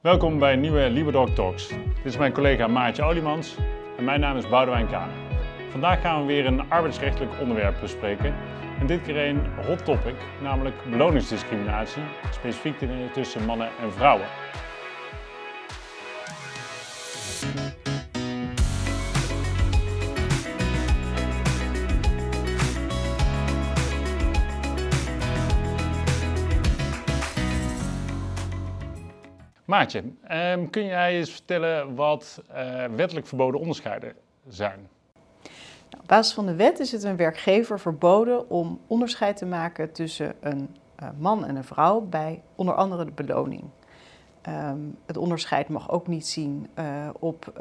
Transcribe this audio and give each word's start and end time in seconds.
Welkom 0.00 0.38
bij 0.38 0.52
een 0.52 0.60
nieuwe 0.60 0.90
Liberdog 0.90 1.30
Talks. 1.30 1.68
Dit 1.68 2.04
is 2.04 2.16
mijn 2.16 2.32
collega 2.32 2.66
Maartje 2.66 3.02
Olimans 3.02 3.56
en 3.96 4.04
mijn 4.04 4.20
naam 4.20 4.36
is 4.36 4.48
Boudewijn 4.48 4.88
Kane. 4.88 5.12
Vandaag 5.70 6.00
gaan 6.00 6.20
we 6.20 6.26
weer 6.26 6.46
een 6.46 6.70
arbeidsrechtelijk 6.70 7.40
onderwerp 7.40 7.80
bespreken. 7.80 8.34
En 8.78 8.86
dit 8.86 9.02
keer 9.02 9.28
een 9.28 9.40
hot 9.66 9.84
topic, 9.84 10.14
namelijk 10.42 10.74
beloningsdiscriminatie, 10.90 12.02
specifiek 12.30 12.74
tussen 13.12 13.44
mannen 13.44 13.68
en 13.80 13.92
vrouwen. 13.92 14.26
Maatje, 29.70 30.02
ehm, 30.26 30.70
kun 30.70 30.84
jij 30.84 31.16
eens 31.16 31.30
vertellen 31.30 31.94
wat 31.94 32.42
uh, 32.52 32.84
wettelijk 32.84 33.26
verboden 33.26 33.60
onderscheiden 33.60 34.14
zijn? 34.48 34.88
Nou, 35.90 36.02
op 36.02 36.08
basis 36.08 36.34
van 36.34 36.46
de 36.46 36.54
wet 36.54 36.78
is 36.78 36.92
het 36.92 37.02
een 37.02 37.16
werkgever 37.16 37.80
verboden 37.80 38.50
om 38.50 38.80
onderscheid 38.86 39.36
te 39.36 39.46
maken 39.46 39.92
tussen 39.92 40.34
een 40.40 40.76
uh, 41.02 41.08
man 41.18 41.44
en 41.44 41.56
een 41.56 41.64
vrouw 41.64 42.00
bij 42.00 42.42
onder 42.54 42.74
andere 42.74 43.04
de 43.04 43.10
beloning. 43.10 43.62
Um, 44.48 44.96
het 45.06 45.16
onderscheid 45.16 45.68
mag 45.68 45.90
ook 45.90 46.06
niet 46.06 46.26
zien 46.26 46.68
uh, 46.78 47.08
op 47.18 47.52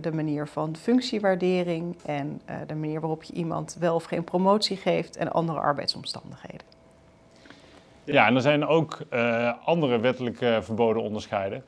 de 0.00 0.12
manier 0.12 0.46
van 0.46 0.76
functiewaardering 0.76 1.96
en 2.04 2.40
de 2.66 2.74
manier 2.74 3.00
waarop 3.00 3.22
je 3.22 3.32
iemand 3.32 3.76
wel 3.78 3.94
of 3.94 4.04
geen 4.04 4.24
promotie 4.24 4.76
geeft 4.76 5.16
en 5.16 5.32
andere 5.32 5.58
arbeidsomstandigheden. 5.58 6.59
Ja, 8.12 8.26
en 8.26 8.34
er 8.34 8.40
zijn 8.40 8.66
ook 8.66 8.98
uh, 9.12 9.52
andere 9.64 9.98
wettelijk 9.98 10.36
verboden 10.60 11.02
onderscheiden. 11.02 11.64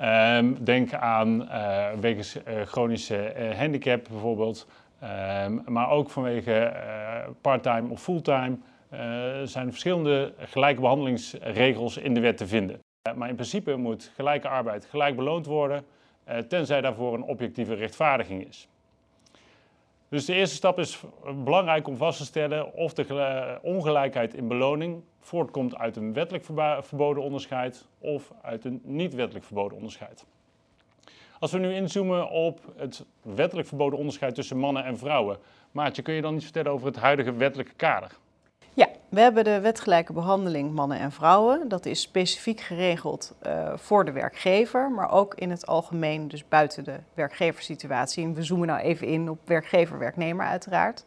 Um, 0.00 0.64
denk 0.64 0.94
aan 0.94 1.42
uh, 1.42 1.86
wegens 2.00 2.36
uh, 2.36 2.42
chronische 2.62 3.52
handicap 3.56 4.06
bijvoorbeeld, 4.10 4.68
um, 5.44 5.62
maar 5.66 5.90
ook 5.90 6.10
vanwege 6.10 6.72
parttime 7.40 7.90
of 7.90 8.02
fulltime 8.02 8.56
zijn 9.44 9.68
verschillende 9.68 10.32
gelijke 10.38 10.80
behandelingsregels 10.80 11.96
in 11.96 12.14
de 12.14 12.20
wet 12.20 12.36
te 12.36 12.46
vinden. 12.46 12.80
maar 13.16 13.28
in 13.28 13.34
principe 13.34 13.76
moet 13.76 14.12
gelijke 14.14 14.48
arbeid 14.48 14.84
gelijk 14.84 15.16
beloond 15.16 15.46
worden, 15.46 15.84
tenzij 16.48 16.80
daarvoor 16.80 17.14
een 17.14 17.22
objectieve 17.22 17.74
rechtvaardiging 17.74 18.46
is. 18.46 18.68
Dus 20.08 20.24
de 20.24 20.34
eerste 20.34 20.56
stap 20.56 20.78
is 20.78 21.02
belangrijk 21.44 21.88
om 21.88 21.96
vast 21.96 22.18
te 22.18 22.24
stellen 22.24 22.72
of 22.74 22.94
de 22.94 23.58
ongelijkheid 23.62 24.34
in 24.34 24.48
beloning 24.48 25.02
voortkomt 25.20 25.76
uit 25.76 25.96
een 25.96 26.12
wettelijk 26.12 26.44
verboden 26.80 27.22
onderscheid 27.22 27.86
of 27.98 28.32
uit 28.42 28.64
een 28.64 28.80
niet 28.84 29.14
wettelijk 29.14 29.44
verboden 29.44 29.76
onderscheid. 29.76 30.24
Als 31.38 31.52
we 31.52 31.58
nu 31.58 31.74
inzoomen 31.74 32.30
op 32.30 32.60
het 32.76 33.04
wettelijk 33.22 33.68
verboden 33.68 33.98
onderscheid 33.98 34.34
tussen 34.34 34.58
mannen 34.58 34.84
en 34.84 34.98
vrouwen, 34.98 35.38
Maatje, 35.70 36.02
kun 36.02 36.14
je 36.14 36.22
dan 36.22 36.34
iets 36.34 36.44
vertellen 36.44 36.72
over 36.72 36.86
het 36.86 36.96
huidige 36.96 37.32
wettelijke 37.32 37.74
kader? 37.74 38.10
We 39.08 39.20
hebben 39.20 39.44
de 39.44 39.60
wetgelijke 39.60 40.12
behandeling 40.12 40.72
mannen 40.72 40.98
en 40.98 41.12
vrouwen. 41.12 41.68
Dat 41.68 41.86
is 41.86 42.00
specifiek 42.00 42.60
geregeld 42.60 43.34
uh, 43.46 43.72
voor 43.76 44.04
de 44.04 44.12
werkgever, 44.12 44.90
maar 44.90 45.10
ook 45.10 45.34
in 45.34 45.50
het 45.50 45.66
algemeen, 45.66 46.28
dus 46.28 46.48
buiten 46.48 46.84
de 46.84 46.96
werkgeversituatie. 47.14 48.24
En 48.24 48.34
we 48.34 48.42
zoomen 48.42 48.66
nou 48.66 48.80
even 48.80 49.06
in 49.06 49.30
op 49.30 49.38
werkgever-werknemer 49.44 50.46
uiteraard. 50.46 51.04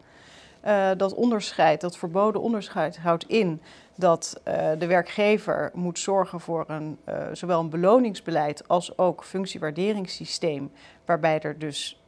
Uh, 0.66 0.90
dat 0.98 1.14
onderscheid, 1.14 1.82
dat 1.82 1.98
verboden 1.98 2.42
onderscheid 2.42 2.98
houdt 2.98 3.28
in 3.28 3.62
dat 3.96 4.42
uh, 4.48 4.70
de 4.78 4.88
werkgever 4.88 5.72
moet 5.74 6.00
zorgen 6.00 6.40
voor 6.40 6.66
een, 6.68 7.00
zowel 7.34 7.60
een 7.60 7.70
beloningsbeleid 7.70 8.68
als 8.68 8.98
ook 8.98 9.24
functiewaarderingssysteem, 9.24 10.72
waarbij 11.06 11.40
er 11.40 11.60
dus 11.60 12.02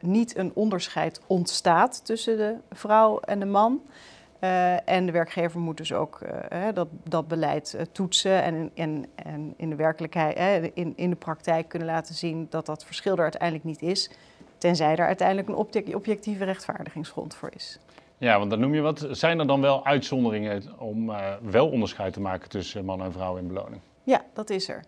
niet 0.00 0.36
een 0.36 0.50
onderscheid 0.54 1.20
ontstaat 1.26 2.04
tussen 2.04 2.36
de 2.36 2.54
vrouw 2.70 3.20
en 3.20 3.38
de 3.38 3.46
man. 3.46 3.80
Uh, 4.40 4.88
en 4.88 5.06
de 5.06 5.12
werkgever 5.12 5.60
moet 5.60 5.76
dus 5.76 5.92
ook 5.92 6.20
uh, 6.52 6.66
dat, 6.74 6.88
dat 7.04 7.28
beleid 7.28 7.74
uh, 7.76 7.82
toetsen 7.92 8.42
en, 8.42 8.70
en, 8.74 9.06
en 9.14 9.54
in 9.56 9.70
de 9.70 9.76
werkelijkheid, 9.76 10.70
in, 10.74 10.92
in 10.96 11.10
de 11.10 11.16
praktijk 11.16 11.68
kunnen 11.68 11.88
laten 11.88 12.14
zien 12.14 12.46
dat 12.50 12.66
dat 12.66 12.84
verschil 12.84 13.16
er 13.16 13.22
uiteindelijk 13.22 13.64
niet 13.64 13.82
is, 13.82 14.10
tenzij 14.58 14.96
er 14.96 15.06
uiteindelijk 15.06 15.48
een 15.48 15.94
objectieve 15.94 16.44
rechtvaardigingsgrond 16.44 17.34
voor 17.34 17.50
is. 17.54 17.78
Ja, 18.18 18.38
want 18.38 18.50
dan 18.50 18.60
noem 18.60 18.74
je 18.74 18.80
wat. 18.80 19.06
Zijn 19.10 19.38
er 19.38 19.46
dan 19.46 19.60
wel 19.60 19.84
uitzonderingen 19.84 20.62
om 20.78 21.12
wel 21.42 21.68
onderscheid 21.68 22.12
te 22.12 22.20
maken 22.20 22.48
tussen 22.48 22.84
man 22.84 23.02
en 23.02 23.12
vrouw 23.12 23.36
in 23.36 23.46
beloning? 23.46 23.80
Ja, 24.02 24.24
dat 24.32 24.50
is 24.50 24.68
er. 24.68 24.84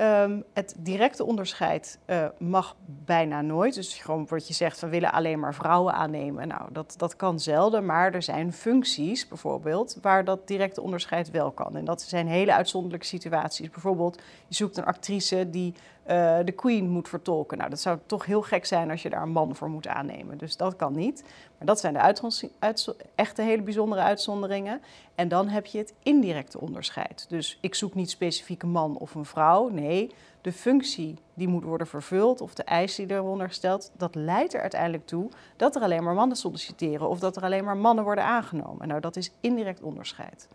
Um, 0.00 0.44
het 0.52 0.74
directe 0.78 1.24
onderscheid 1.24 1.98
uh, 2.06 2.26
mag 2.38 2.76
bijna 2.86 3.40
nooit. 3.40 3.74
Dus 3.74 3.94
gewoon 3.94 4.26
wat 4.28 4.48
je 4.48 4.54
zegt, 4.54 4.80
we 4.80 4.88
willen 4.88 5.12
alleen 5.12 5.40
maar 5.40 5.54
vrouwen 5.54 5.94
aannemen. 5.94 6.48
Nou, 6.48 6.62
dat, 6.72 6.94
dat 6.96 7.16
kan 7.16 7.40
zelden, 7.40 7.86
maar 7.86 8.14
er 8.14 8.22
zijn 8.22 8.52
functies 8.52 9.28
bijvoorbeeld 9.28 9.98
waar 10.02 10.24
dat 10.24 10.46
directe 10.48 10.80
onderscheid 10.80 11.30
wel 11.30 11.50
kan. 11.50 11.76
En 11.76 11.84
dat 11.84 12.02
zijn 12.02 12.26
hele 12.26 12.54
uitzonderlijke 12.54 13.06
situaties. 13.06 13.70
Bijvoorbeeld, 13.70 14.20
je 14.48 14.54
zoekt 14.54 14.76
een 14.76 14.84
actrice 14.84 15.50
die 15.50 15.74
uh, 16.10 16.38
de 16.44 16.52
Queen 16.52 16.88
moet 16.88 17.08
vertolken. 17.08 17.58
Nou, 17.58 17.70
dat 17.70 17.80
zou 17.80 17.98
toch 18.06 18.26
heel 18.26 18.42
gek 18.42 18.64
zijn 18.64 18.90
als 18.90 19.02
je 19.02 19.10
daar 19.10 19.22
een 19.22 19.30
man 19.30 19.56
voor 19.56 19.70
moet 19.70 19.86
aannemen. 19.86 20.38
Dus 20.38 20.56
dat 20.56 20.76
kan 20.76 20.92
niet. 20.96 21.22
Maar 21.58 21.66
dat 21.66 21.80
zijn 21.80 21.94
de 21.94 22.96
echte 23.14 23.42
hele 23.42 23.62
bijzondere 23.62 24.00
uitzonderingen. 24.00 24.82
En 25.14 25.28
dan 25.28 25.48
heb 25.48 25.66
je 25.66 25.78
het 25.78 25.94
indirecte 26.02 26.60
onderscheid. 26.60 27.26
Dus 27.28 27.58
ik 27.60 27.74
zoek 27.74 27.94
niet 27.94 28.10
specifiek 28.10 28.62
een 28.62 28.70
man 28.70 28.96
of 28.96 29.14
een 29.14 29.24
vrouw. 29.24 29.68
Nee, 29.68 30.10
de 30.40 30.52
functie 30.52 31.18
die 31.34 31.48
moet 31.48 31.64
worden 31.64 31.86
vervuld 31.86 32.40
of 32.40 32.54
de 32.54 32.62
eisen 32.62 33.08
die 33.08 33.16
eronder 33.16 33.48
gesteld, 33.48 33.90
dat 33.96 34.14
leidt 34.14 34.54
er 34.54 34.60
uiteindelijk 34.60 35.06
toe 35.06 35.30
dat 35.56 35.76
er 35.76 35.82
alleen 35.82 36.04
maar 36.04 36.14
mannen 36.14 36.36
solliciteren 36.36 37.08
of 37.08 37.18
dat 37.18 37.36
er 37.36 37.42
alleen 37.42 37.64
maar 37.64 37.76
mannen 37.76 38.04
worden 38.04 38.24
aangenomen. 38.24 38.88
Nou, 38.88 39.00
dat 39.00 39.16
is 39.16 39.32
indirect 39.40 39.82
onderscheid. 39.82 40.48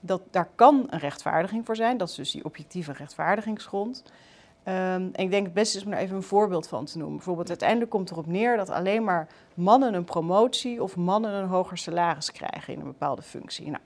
Dat, 0.00 0.22
daar 0.30 0.48
kan 0.54 0.86
een 0.90 0.98
rechtvaardiging 0.98 1.66
voor 1.66 1.76
zijn, 1.76 1.96
dat 1.96 2.08
is 2.08 2.14
dus 2.14 2.30
die 2.30 2.44
objectieve 2.44 2.92
rechtvaardigingsgrond. 2.92 4.02
Um, 4.70 5.10
en 5.12 5.24
ik 5.24 5.30
denk 5.30 5.44
het 5.44 5.54
beste 5.54 5.78
is 5.78 5.84
om 5.84 5.92
er 5.92 5.98
even 5.98 6.16
een 6.16 6.22
voorbeeld 6.22 6.68
van 6.68 6.84
te 6.84 6.98
noemen. 6.98 7.16
Bijvoorbeeld 7.16 7.48
uiteindelijk 7.48 7.90
komt 7.90 8.10
erop 8.10 8.26
neer 8.26 8.56
dat 8.56 8.70
alleen 8.70 9.04
maar 9.04 9.28
mannen 9.54 9.94
een 9.94 10.04
promotie 10.04 10.82
of 10.82 10.96
mannen 10.96 11.32
een 11.32 11.48
hoger 11.48 11.78
salaris 11.78 12.32
krijgen 12.32 12.72
in 12.72 12.80
een 12.80 12.86
bepaalde 12.86 13.22
functie. 13.22 13.66
Nou, 13.66 13.82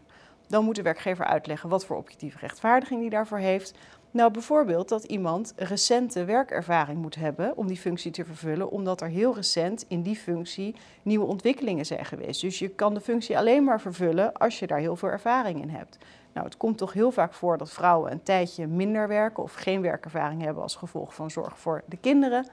dan 0.49 0.65
moet 0.65 0.77
de 0.77 0.83
werkgever 0.83 1.25
uitleggen 1.25 1.69
wat 1.69 1.87
voor 1.87 1.97
objectieve 1.97 2.39
rechtvaardiging 2.39 3.00
die 3.00 3.11
daarvoor 3.11 3.39
heeft. 3.39 3.75
Nou, 4.15 4.31
bijvoorbeeld 4.31 4.89
dat 4.89 5.05
iemand 5.05 5.53
recente 5.57 6.25
werkervaring 6.25 7.03
moet 7.03 7.15
hebben 7.15 7.57
om 7.57 7.67
die 7.67 7.77
functie 7.77 8.11
te 8.11 8.25
vervullen, 8.25 8.71
omdat 8.71 9.01
er 9.01 9.09
heel 9.09 9.35
recent 9.35 9.85
in 9.89 10.03
die 10.03 10.17
functie 10.17 10.75
nieuwe 11.03 11.27
ontwikkelingen 11.27 11.87
zijn 11.87 12.05
geweest. 12.05 12.41
Dus 12.41 12.59
je 12.59 12.69
kan 12.69 12.95
de 12.95 13.01
functie 13.01 13.39
alleen 13.39 13.65
maar 13.65 13.81
vervullen 13.81 14.33
als 14.33 14.59
je 14.59 14.67
daar 14.67 14.79
heel 14.79 14.97
veel 14.97 15.09
ervaring 15.09 15.63
in 15.63 15.69
hebt. 15.69 15.99
Nou, 16.33 16.47
het 16.47 16.57
komt 16.57 16.79
toch 16.79 16.93
heel 16.93 17.11
vaak 17.11 17.33
voor 17.33 17.59
dat 17.59 17.71
vrouwen 17.71 18.13
een 18.13 18.23
tijdje 18.23 18.67
minder 18.67 19.09
werken 19.09 19.43
of 19.43 19.55
geen 19.55 19.81
werkervaring 19.81 20.43
hebben 20.43 20.63
als 20.63 20.77
gevolg 20.77 21.15
van 21.15 21.31
zorg 21.31 21.59
voor 21.59 21.83
de 21.87 21.97
kinderen. 21.97 22.47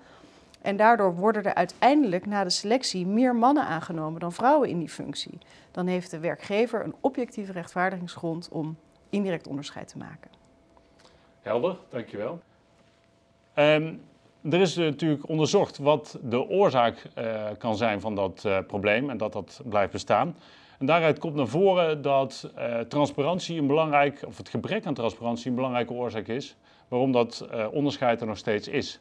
En 0.61 0.77
daardoor 0.77 1.15
worden 1.15 1.43
er 1.43 1.53
uiteindelijk 1.53 2.25
na 2.25 2.43
de 2.43 2.49
selectie 2.49 3.07
meer 3.07 3.35
mannen 3.35 3.63
aangenomen 3.63 4.19
dan 4.19 4.33
vrouwen 4.33 4.69
in 4.69 4.79
die 4.79 4.89
functie. 4.89 5.37
Dan 5.71 5.87
heeft 5.87 6.11
de 6.11 6.19
werkgever 6.19 6.83
een 6.83 6.95
objectieve 6.99 7.51
rechtvaardigingsgrond 7.51 8.49
om 8.49 8.77
indirect 9.09 9.47
onderscheid 9.47 9.87
te 9.87 9.97
maken. 9.97 10.40
Helder, 11.41 11.75
dankjewel. 11.89 12.39
Um, 13.55 14.01
er 14.49 14.61
is 14.61 14.75
natuurlijk 14.75 15.29
onderzocht 15.29 15.77
wat 15.77 16.19
de 16.23 16.49
oorzaak 16.49 17.03
uh, 17.17 17.45
kan 17.57 17.75
zijn 17.75 18.01
van 18.01 18.15
dat 18.15 18.43
uh, 18.45 18.57
probleem 18.67 19.09
en 19.09 19.17
dat 19.17 19.33
dat 19.33 19.61
blijft 19.63 19.91
bestaan. 19.91 20.35
En 20.79 20.85
daaruit 20.85 21.19
komt 21.19 21.35
naar 21.35 21.47
voren 21.47 22.01
dat 22.01 22.51
uh, 22.57 22.79
transparantie 22.79 23.59
een 23.59 23.67
belangrijk, 23.67 24.23
of 24.27 24.37
het 24.37 24.49
gebrek 24.49 24.85
aan 24.85 24.93
transparantie 24.93 25.49
een 25.49 25.55
belangrijke 25.55 25.93
oorzaak 25.93 26.27
is 26.27 26.55
waarom 26.87 27.11
dat 27.11 27.47
onderscheid 27.71 28.21
er 28.21 28.27
nog 28.27 28.37
steeds 28.37 28.67
is. 28.67 28.99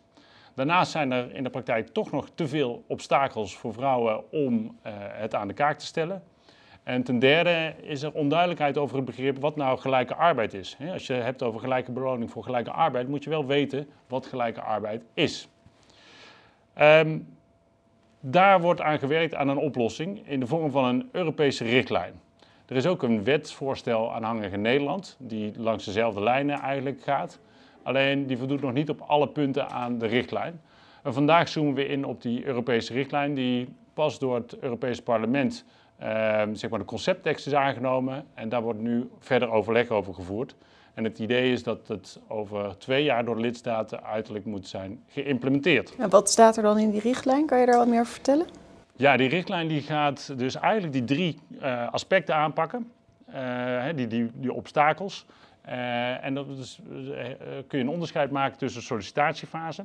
Daarnaast 0.54 0.90
zijn 0.90 1.12
er 1.12 1.34
in 1.34 1.42
de 1.42 1.50
praktijk 1.50 1.88
toch 1.88 2.10
nog 2.10 2.28
te 2.34 2.48
veel 2.48 2.84
obstakels 2.86 3.56
voor 3.56 3.72
vrouwen 3.72 4.32
om 4.32 4.78
het 4.82 5.34
aan 5.34 5.48
de 5.48 5.54
kaak 5.54 5.78
te 5.78 5.86
stellen. 5.86 6.22
En 6.82 7.02
ten 7.02 7.18
derde 7.18 7.74
is 7.82 8.02
er 8.02 8.12
onduidelijkheid 8.12 8.78
over 8.78 8.96
het 8.96 9.04
begrip 9.04 9.38
wat 9.38 9.56
nou 9.56 9.78
gelijke 9.78 10.14
arbeid 10.14 10.54
is. 10.54 10.76
Als 10.92 11.06
je 11.06 11.12
hebt 11.12 11.42
over 11.42 11.60
gelijke 11.60 11.92
beloning 11.92 12.30
voor 12.30 12.44
gelijke 12.44 12.70
arbeid, 12.70 13.08
moet 13.08 13.24
je 13.24 13.30
wel 13.30 13.46
weten 13.46 13.88
wat 14.08 14.26
gelijke 14.26 14.60
arbeid 14.60 15.04
is. 15.14 15.48
Um, 16.80 17.38
daar 18.20 18.60
wordt 18.60 18.80
aan 18.80 18.98
gewerkt 18.98 19.34
aan 19.34 19.48
een 19.48 19.56
oplossing 19.56 20.28
in 20.28 20.40
de 20.40 20.46
vorm 20.46 20.70
van 20.70 20.84
een 20.84 21.08
Europese 21.12 21.64
richtlijn. 21.64 22.20
Er 22.66 22.76
is 22.76 22.86
ook 22.86 23.02
een 23.02 23.24
wetsvoorstel 23.24 24.14
aanhangig 24.14 24.52
in 24.52 24.60
Nederland, 24.60 25.16
die 25.18 25.52
langs 25.56 25.84
dezelfde 25.84 26.22
lijnen 26.22 26.58
eigenlijk 26.60 27.02
gaat. 27.02 27.40
Alleen 27.82 28.26
die 28.26 28.38
voldoet 28.38 28.60
nog 28.60 28.72
niet 28.72 28.90
op 28.90 29.00
alle 29.00 29.28
punten 29.28 29.70
aan 29.70 29.98
de 29.98 30.06
richtlijn. 30.06 30.60
En 31.02 31.12
vandaag 31.12 31.48
zoomen 31.48 31.74
we 31.74 31.86
in 31.86 32.04
op 32.04 32.22
die 32.22 32.44
Europese 32.44 32.92
richtlijn, 32.92 33.34
die 33.34 33.68
pas 33.94 34.18
door 34.18 34.34
het 34.34 34.58
Europese 34.58 35.02
parlement 35.02 35.64
zeg 36.52 36.70
maar 36.70 36.78
de 36.78 36.84
concepttekst 36.84 37.46
is 37.46 37.54
aangenomen. 37.54 38.24
En 38.34 38.48
daar 38.48 38.62
wordt 38.62 38.80
nu 38.80 39.10
verder 39.18 39.50
overleg 39.50 39.88
over 39.88 40.14
gevoerd. 40.14 40.54
En 40.94 41.04
het 41.04 41.18
idee 41.18 41.52
is 41.52 41.62
dat 41.62 41.88
het 41.88 42.20
over 42.28 42.78
twee 42.78 43.04
jaar 43.04 43.24
door 43.24 43.34
de 43.34 43.40
lidstaten 43.40 44.02
uiterlijk 44.02 44.44
moet 44.44 44.68
zijn 44.68 45.02
geïmplementeerd. 45.06 45.94
En 45.98 46.10
wat 46.10 46.30
staat 46.30 46.56
er 46.56 46.62
dan 46.62 46.78
in 46.78 46.90
die 46.90 47.00
richtlijn? 47.00 47.46
Kan 47.46 47.60
je 47.60 47.66
daar 47.66 47.76
wat 47.76 47.86
meer 47.86 48.00
over 48.00 48.12
vertellen? 48.12 48.46
Ja, 48.96 49.16
die 49.16 49.28
richtlijn 49.28 49.68
die 49.68 49.82
gaat 49.82 50.38
dus 50.38 50.54
eigenlijk 50.54 50.92
die 50.92 51.04
drie 51.04 51.38
uh, 51.62 51.92
aspecten 51.92 52.34
aanpakken. 52.34 52.90
Uh, 53.34 53.84
die, 53.94 54.06
die, 54.06 54.30
die 54.34 54.52
obstakels. 54.52 55.26
Uh, 55.66 56.24
en 56.24 56.34
dat 56.34 56.46
is, 56.48 56.80
kun 57.66 57.78
je 57.78 57.84
een 57.84 57.88
onderscheid 57.88 58.30
maken 58.30 58.58
tussen 58.58 58.82
sollicitatiefase. 58.82 59.84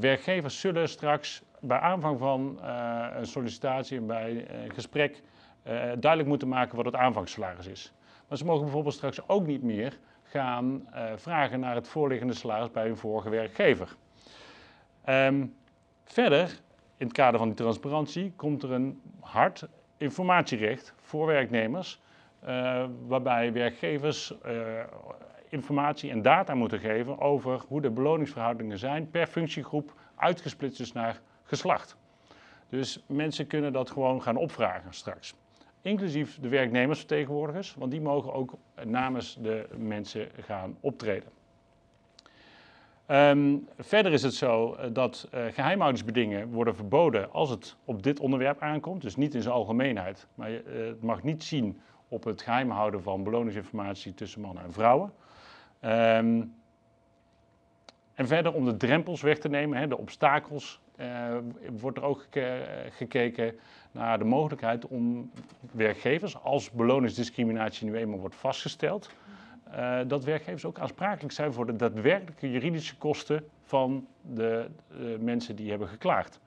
werkgevers 0.00 0.60
zullen 0.60 0.88
straks 0.88 1.42
bij 1.60 1.78
aanvang 1.78 2.18
van 2.18 2.58
een 3.16 3.26
sollicitatie 3.26 3.98
en 3.98 4.06
bij 4.06 4.46
een 4.64 4.72
gesprek 4.74 5.22
duidelijk 5.98 6.26
moeten 6.26 6.48
maken 6.48 6.76
wat 6.76 6.84
het 6.84 6.94
aanvangssalaris 6.94 7.66
is. 7.66 7.92
Maar 8.28 8.38
ze 8.38 8.44
mogen 8.44 8.62
bijvoorbeeld 8.62 8.94
straks 8.94 9.28
ook 9.28 9.46
niet 9.46 9.62
meer 9.62 9.98
gaan 10.22 10.88
vragen 11.16 11.60
naar 11.60 11.74
het 11.74 11.88
voorliggende 11.88 12.34
salaris 12.34 12.70
bij 12.70 12.86
hun 12.86 12.96
vorige 12.96 13.30
werkgever. 13.30 13.96
Um, 15.08 15.54
verder 16.04 16.60
in 16.96 17.06
het 17.06 17.12
kader 17.12 17.38
van 17.38 17.48
die 17.48 17.56
transparantie 17.56 18.32
komt 18.36 18.62
er 18.62 18.72
een 18.72 19.00
hard 19.20 19.66
informatierecht 19.96 20.94
voor 21.00 21.26
werknemers, 21.26 22.00
waarbij 23.06 23.52
werkgevers 23.52 24.34
informatie 25.48 26.10
en 26.10 26.22
data 26.22 26.54
moeten 26.54 26.78
geven 26.78 27.20
over 27.20 27.62
hoe 27.68 27.80
de 27.80 27.90
beloningsverhoudingen 27.90 28.78
zijn 28.78 29.10
per 29.10 29.26
functiegroep, 29.26 29.92
uitgesplitst 30.14 30.78
dus 30.78 30.92
naar 30.92 31.20
geslacht. 31.48 31.96
Dus 32.68 33.04
mensen 33.06 33.46
kunnen 33.46 33.72
dat 33.72 33.90
gewoon 33.90 34.22
gaan 34.22 34.36
opvragen 34.36 34.94
straks. 34.94 35.34
Inclusief 35.82 36.38
de 36.40 36.48
werknemersvertegenwoordigers, 36.48 37.74
want 37.74 37.90
die 37.90 38.00
mogen 38.00 38.32
ook 38.32 38.54
namens 38.84 39.38
de 39.40 39.68
mensen 39.76 40.28
gaan 40.40 40.76
optreden. 40.80 41.28
Um, 43.10 43.68
verder 43.78 44.12
is 44.12 44.22
het 44.22 44.34
zo 44.34 44.74
eh, 44.74 44.88
dat 44.92 45.28
uh, 45.34 45.40
geheimhoudingsbedingen 45.52 46.48
worden 46.50 46.76
verboden 46.76 47.32
als 47.32 47.50
het 47.50 47.76
op 47.84 48.02
dit 48.02 48.20
onderwerp 48.20 48.60
aankomt. 48.60 49.02
Dus 49.02 49.16
niet 49.16 49.34
in 49.34 49.42
zijn 49.42 49.54
algemeenheid. 49.54 50.26
Maar 50.34 50.50
uh, 50.50 50.60
het 50.86 51.02
mag 51.02 51.22
niet 51.22 51.44
zien 51.44 51.80
op 52.08 52.24
het 52.24 52.42
geheim 52.42 52.70
houden 52.70 53.02
van 53.02 53.24
beloningsinformatie 53.24 54.14
tussen 54.14 54.40
mannen 54.40 54.64
en 54.64 54.72
vrouwen. 54.72 55.12
Um, 55.80 56.54
en 58.14 58.26
verder 58.26 58.52
om 58.52 58.64
de 58.64 58.76
drempels 58.76 59.20
weg 59.20 59.38
te 59.38 59.48
nemen, 59.48 59.78
hè, 59.78 59.88
de 59.88 59.98
obstakels, 59.98 60.80
wordt 61.80 61.96
er 61.98 62.04
ook 62.04 62.26
gekeken 62.90 63.58
naar 63.92 64.18
de 64.18 64.24
mogelijkheid 64.24 64.86
om 64.86 65.30
werkgevers, 65.70 66.42
als 66.42 66.70
beloningsdiscriminatie 66.70 67.86
nu 67.86 67.96
eenmaal 67.96 68.18
wordt 68.18 68.34
vastgesteld, 68.34 69.10
uh, 69.74 70.00
dat 70.06 70.24
werkgevers 70.24 70.64
ook 70.64 70.78
aansprakelijk 70.78 71.32
zijn 71.32 71.52
voor 71.52 71.66
de 71.66 71.76
daadwerkelijke 71.76 72.50
juridische 72.50 72.96
kosten 72.96 73.44
van 73.62 74.06
de, 74.22 74.66
de 74.88 75.16
mensen 75.20 75.56
die 75.56 75.70
hebben 75.70 75.88
geklaagd. 75.88 76.40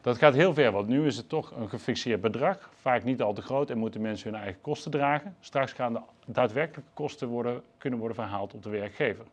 Dat 0.00 0.18
gaat 0.18 0.34
heel 0.34 0.54
ver, 0.54 0.72
want 0.72 0.88
nu 0.88 1.06
is 1.06 1.16
het 1.16 1.28
toch 1.28 1.50
een 1.56 1.68
gefixeerd 1.68 2.20
bedrag, 2.20 2.70
vaak 2.80 3.04
niet 3.04 3.22
al 3.22 3.32
te 3.32 3.42
groot 3.42 3.70
en 3.70 3.78
moeten 3.78 4.00
mensen 4.00 4.32
hun 4.32 4.40
eigen 4.40 4.60
kosten 4.60 4.90
dragen. 4.90 5.36
Straks 5.40 5.72
gaan 5.72 5.92
de 5.92 6.00
daadwerkelijke 6.24 6.90
kosten 6.94 7.28
worden, 7.28 7.62
kunnen 7.78 7.98
worden 7.98 8.16
verhaald 8.16 8.54
op 8.54 8.62
de 8.62 8.70
werkgever. 8.70 9.24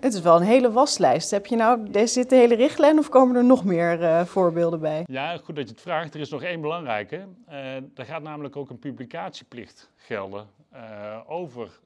Het 0.00 0.14
is 0.14 0.20
wel 0.20 0.36
een 0.36 0.42
hele 0.42 0.72
waslijst. 0.72 1.30
Heb 1.30 1.46
je 1.46 1.56
nou, 1.56 1.90
deze 1.90 2.12
zit 2.12 2.30
de 2.30 2.36
hele 2.36 2.54
richtlijn 2.54 2.98
of 2.98 3.08
komen 3.08 3.36
er 3.36 3.44
nog 3.44 3.64
meer 3.64 4.00
uh, 4.00 4.24
voorbeelden 4.24 4.80
bij? 4.80 5.04
Ja, 5.06 5.36
goed 5.36 5.56
dat 5.56 5.68
je 5.68 5.74
het 5.74 5.82
vraagt. 5.82 6.14
Er 6.14 6.20
is 6.20 6.30
nog 6.30 6.42
één 6.42 6.60
belangrijke. 6.60 7.26
Uh, 7.48 7.74
er 7.74 8.04
gaat 8.04 8.22
namelijk 8.22 8.56
ook 8.56 8.70
een 8.70 8.78
publicatieplicht 8.78 9.90
gelden 9.96 10.46
uh, 10.74 11.20
over 11.26 11.80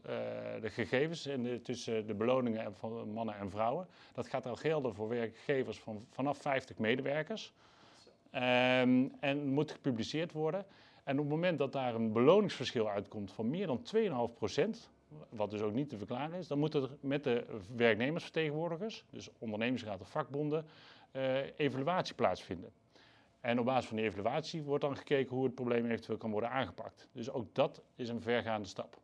de 0.61 0.71
gegevens 0.71 1.23
de, 1.23 1.61
tussen 1.63 2.07
de 2.07 2.15
beloningen 2.15 2.75
van 2.79 3.13
mannen 3.13 3.35
en 3.41 3.51
vrouwen. 3.51 3.87
Dat 4.15 4.27
gaat 4.27 4.47
al 4.47 4.57
gelden 4.57 4.95
voor 4.95 5.09
werkgevers 5.09 5.79
van 5.79 6.07
vanaf 6.11 6.39
50 6.39 6.79
medewerkers. 6.79 7.53
Um, 8.35 9.13
en 9.21 9.47
moet 9.47 9.71
gepubliceerd 9.71 10.33
worden. 10.33 10.65
En 11.05 11.19
op 11.19 11.25
het 11.25 11.35
moment 11.35 11.59
dat 11.59 11.73
daar 11.73 11.95
een 11.95 12.13
beloningsverschil 12.13 12.89
uitkomt 12.89 13.33
van 13.33 13.51
meer 13.51 13.67
dan 13.67 13.83
2,5 13.97 14.35
procent, 14.35 14.91
wat 15.29 15.51
dus 15.51 15.61
ook 15.61 15.73
niet 15.73 15.89
te 15.89 15.97
verklaren 15.97 16.39
is, 16.39 16.49
dan 16.49 16.59
moet 16.59 16.75
er 16.75 16.91
met 17.01 17.25
de 17.25 17.45
werknemersvertegenwoordigers, 17.77 19.05
dus 19.11 19.29
ondernemingsraad 19.39 20.01
of 20.01 20.09
vakbonden, 20.09 20.65
uh, 21.13 21.37
evaluatie 21.57 22.15
plaatsvinden. 22.15 22.71
En 23.41 23.59
op 23.59 23.65
basis 23.65 23.87
van 23.87 23.97
die 23.97 24.07
evaluatie 24.07 24.63
wordt 24.63 24.85
dan 24.85 24.97
gekeken 24.97 25.37
hoe 25.37 25.45
het 25.45 25.55
probleem 25.55 25.85
eventueel 25.85 26.19
kan 26.19 26.31
worden 26.31 26.51
aangepakt. 26.51 27.09
Dus 27.13 27.31
ook 27.31 27.55
dat 27.55 27.83
is 27.97 28.09
een 28.09 28.23
vergaande 28.23 28.69
stap. 28.69 28.99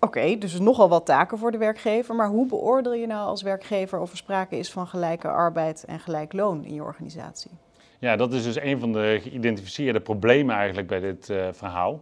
Oké, 0.00 0.18
okay, 0.18 0.38
dus 0.38 0.58
nogal 0.58 0.88
wat 0.88 1.06
taken 1.06 1.38
voor 1.38 1.50
de 1.50 1.58
werkgever. 1.58 2.14
Maar 2.14 2.28
hoe 2.28 2.46
beoordeel 2.46 2.94
je 2.94 3.06
nou 3.06 3.26
als 3.26 3.42
werkgever 3.42 4.00
of 4.00 4.10
er 4.10 4.16
sprake 4.16 4.56
is 4.56 4.70
van 4.70 4.86
gelijke 4.86 5.28
arbeid 5.28 5.84
en 5.84 6.00
gelijk 6.00 6.32
loon 6.32 6.64
in 6.64 6.74
je 6.74 6.82
organisatie? 6.82 7.50
Ja, 7.98 8.16
dat 8.16 8.32
is 8.32 8.44
dus 8.44 8.60
een 8.60 8.80
van 8.80 8.92
de 8.92 9.18
geïdentificeerde 9.22 10.00
problemen 10.00 10.56
eigenlijk 10.56 10.88
bij 10.88 11.00
dit 11.00 11.28
uh, 11.28 11.48
verhaal. 11.52 12.00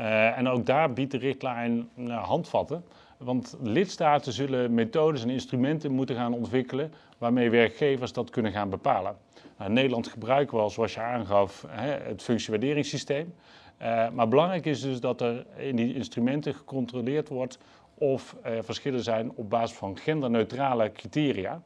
Uh, 0.00 0.38
en 0.38 0.48
ook 0.48 0.66
daar 0.66 0.92
biedt 0.92 1.10
de 1.10 1.18
richtlijn 1.18 1.88
uh, 1.96 2.24
handvatten. 2.24 2.84
Want 3.16 3.56
lidstaten 3.62 4.32
zullen 4.32 4.74
methodes 4.74 5.22
en 5.22 5.30
instrumenten 5.30 5.92
moeten 5.92 6.16
gaan 6.16 6.32
ontwikkelen 6.32 6.92
waarmee 7.18 7.50
werkgevers 7.50 8.12
dat 8.12 8.30
kunnen 8.30 8.52
gaan 8.52 8.70
bepalen. 8.70 9.16
Nou, 9.56 9.68
in 9.68 9.72
Nederland 9.72 10.08
gebruiken 10.08 10.56
we 10.56 10.62
al, 10.62 10.70
zoals 10.70 10.94
je 10.94 11.00
aangaf, 11.00 11.64
het 11.68 12.22
functiewaarderingssysteem. 12.22 13.34
Uh, 13.82 14.08
maar 14.10 14.28
belangrijk 14.28 14.66
is 14.66 14.80
dus 14.80 15.00
dat 15.00 15.20
er 15.20 15.46
in 15.56 15.76
die 15.76 15.94
instrumenten 15.94 16.54
gecontroleerd 16.54 17.28
wordt 17.28 17.58
of 17.94 18.36
er 18.42 18.64
verschillen 18.64 19.02
zijn 19.02 19.32
op 19.34 19.50
basis 19.50 19.76
van 19.76 19.98
genderneutrale 19.98 20.92
criteria. 20.92 21.62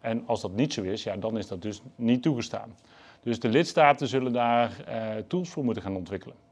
En 0.00 0.22
als 0.26 0.40
dat 0.40 0.52
niet 0.52 0.72
zo 0.72 0.82
is, 0.82 1.02
ja, 1.02 1.16
dan 1.16 1.38
is 1.38 1.46
dat 1.46 1.62
dus 1.62 1.82
niet 1.96 2.22
toegestaan. 2.22 2.74
Dus 3.22 3.40
de 3.40 3.48
lidstaten 3.48 4.08
zullen 4.08 4.32
daar 4.32 4.70
tools 5.26 5.48
voor 5.48 5.64
moeten 5.64 5.82
gaan 5.82 5.96
ontwikkelen. 5.96 6.47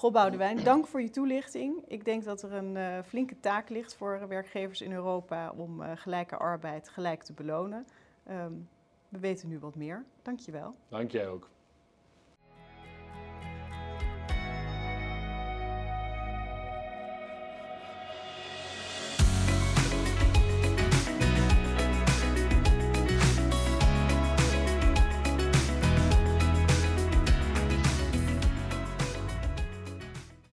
Goh, 0.00 0.12
Boudewijn, 0.12 0.64
dank 0.64 0.86
voor 0.86 1.02
je 1.02 1.10
toelichting. 1.10 1.84
Ik 1.86 2.04
denk 2.04 2.24
dat 2.24 2.42
er 2.42 2.52
een 2.52 2.76
uh, 2.76 2.98
flinke 3.06 3.40
taak 3.40 3.68
ligt 3.68 3.94
voor 3.94 4.28
werkgevers 4.28 4.80
in 4.80 4.92
Europa 4.92 5.52
om 5.56 5.82
uh, 5.82 5.90
gelijke 5.94 6.36
arbeid 6.36 6.88
gelijk 6.88 7.22
te 7.22 7.32
belonen. 7.32 7.86
Um, 8.30 8.68
we 9.08 9.18
weten 9.18 9.48
nu 9.48 9.58
wat 9.58 9.74
meer. 9.74 10.04
Dank 10.22 10.38
je 10.38 10.52
wel. 10.52 10.74
Dank 10.88 11.10
jij 11.10 11.28
ook. 11.28 11.48